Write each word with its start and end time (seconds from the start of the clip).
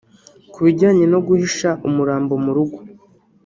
Ku 0.51 0.59
bijyanye 0.65 1.05
no 1.13 1.19
guhisha 1.27 1.69
umurambo 1.87 2.33
mu 2.43 2.51
rugo 2.57 2.79